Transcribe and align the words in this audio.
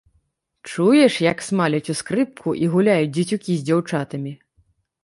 Чуеш, 0.69 1.15
як 1.25 1.43
смаляць 1.49 1.83
у 1.95 1.97
скрыпку 2.01 2.49
і 2.63 2.73
гуляюць 2.79 3.13
дзецюкі 3.21 3.51
з 3.63 3.71
дзяўчатамі? 3.71 4.39